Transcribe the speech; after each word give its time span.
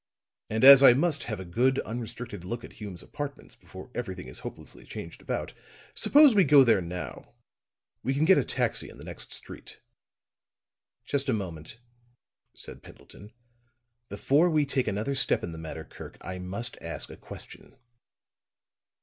"And 0.49 0.63
as 0.63 0.81
I 0.81 0.93
must 0.93 1.25
have 1.25 1.39
a 1.39 1.45
good 1.45 1.77
unrestricted 1.81 2.43
look 2.43 2.63
at 2.63 2.73
Hume's 2.73 3.03
apartments 3.03 3.55
before 3.55 3.91
everything 3.93 4.25
is 4.27 4.39
hopelessly 4.39 4.83
changed 4.83 5.21
about, 5.21 5.53
suppose 5.93 6.33
we 6.33 6.43
go 6.43 6.63
there 6.63 6.81
now. 6.81 7.35
We 8.01 8.15
can 8.15 8.25
get 8.25 8.39
a 8.39 8.43
taxi 8.43 8.89
in 8.89 8.97
the 8.97 9.03
next 9.03 9.31
street." 9.31 9.79
"Just 11.05 11.29
a 11.29 11.33
moment," 11.33 11.79
said 12.55 12.81
Pendleton. 12.81 13.31
"Before 14.09 14.49
we 14.49 14.65
take 14.65 14.87
another 14.87 15.13
step 15.13 15.43
in 15.43 15.51
the 15.51 15.59
matter, 15.59 15.83
Kirk, 15.83 16.17
I 16.21 16.39
must 16.39 16.79
ask 16.81 17.11
a 17.11 17.15
question." 17.15 17.75